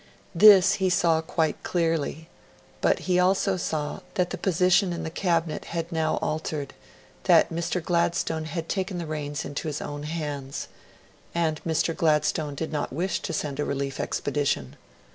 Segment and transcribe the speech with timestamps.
[0.33, 2.27] This he saw quite clearly;
[2.81, 6.73] but he also saw that the position in the Cabinet had now altered,
[7.25, 7.85] that Mr.
[7.85, 10.69] Gladstone had taken the reins into his own hands.
[11.35, 11.95] And Mr.
[11.95, 14.75] Gladstone did not wish to send a relief expedition.